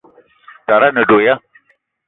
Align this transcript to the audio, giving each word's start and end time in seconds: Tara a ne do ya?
Tara 0.65 0.87
a 0.89 0.93
ne 0.95 1.03
do 1.09 1.17
ya? 1.25 1.35